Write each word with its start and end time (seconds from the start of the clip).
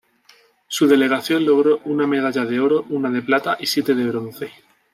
Su 0.67 0.87
delegación 0.87 1.45
logró 1.45 1.79
una 1.85 2.07
medalla 2.07 2.43
de 2.43 2.59
oro, 2.59 2.87
una 2.89 3.11
de 3.11 3.21
plata 3.21 3.57
y 3.59 3.67
siete 3.67 3.93
de 3.93 4.05
bronce. 4.07 4.51